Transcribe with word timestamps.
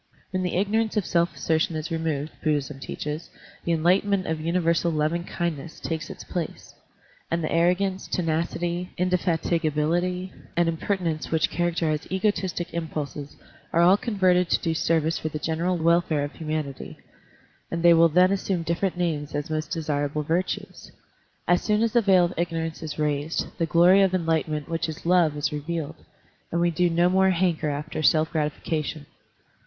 When 0.31 0.41
the 0.41 0.55
ignorance 0.57 0.97
of 0.97 1.05
self 1.05 1.35
assertion 1.35 1.75
is 1.75 1.91
removed. 1.91 2.31
Buddhism 2.43 2.79
teaches, 2.79 3.29
the 3.65 3.71
enlightenment 3.71 4.25
of 4.25 4.41
universal 4.41 4.91
lovingkindness 4.91 5.79
takes 5.79 6.09
its 6.09 6.23
place; 6.23 6.73
and 7.29 7.43
the 7.43 7.51
arrogance, 7.51 8.07
tenacity, 8.07 8.89
indefatigability, 8.97 10.33
and 10.57 10.67
impertinence 10.67 11.29
which 11.29 11.51
characterize 11.51 12.07
egotistic 12.11 12.73
impulses 12.73 13.35
are 13.71 13.83
all 13.83 13.95
converted 13.95 14.49
to 14.49 14.59
do 14.59 14.73
service 14.73 15.19
for 15.19 15.29
the 15.29 15.37
general 15.37 15.77
welfare 15.77 16.23
of 16.23 16.31
humanity. 16.33 16.97
Digitized 16.97 16.97
by 16.97 16.97
Google 16.97 17.37
128 17.37 17.37
SERMONS 17.45 17.45
OF 17.45 17.45
A 17.45 17.53
BUDDHIST 17.53 17.59
ABBOT 17.61 17.71
and 17.77 17.83
they 17.83 17.93
will 17.93 18.09
then 18.09 18.31
assume 18.31 18.63
different 18.63 18.97
names 18.97 19.35
as 19.35 19.49
most 19.51 19.69
desirable 19.71 20.23
virtues. 20.23 20.91
As 21.47 21.61
soon 21.61 21.83
as 21.83 21.93
the 21.93 22.01
veil 22.01 22.25
of 22.25 22.33
ignorance 22.37 22.81
is 22.81 22.97
raised, 22.97 23.55
the 23.59 23.67
glory 23.67 24.01
of 24.01 24.15
enlightenment 24.15 24.67
which 24.67 24.89
is 24.89 25.05
love 25.05 25.37
is 25.37 25.53
revealed, 25.53 25.97
and 26.51 26.59
we 26.59 26.71
do 26.71 26.89
no 26.89 27.07
more 27.07 27.29
hanker 27.29 27.69
after 27.69 28.01
self 28.01 28.31
gratification. 28.31 29.05